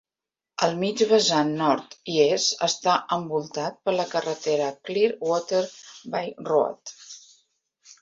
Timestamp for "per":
3.85-3.97